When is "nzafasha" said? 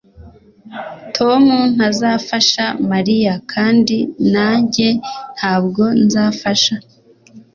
6.03-6.75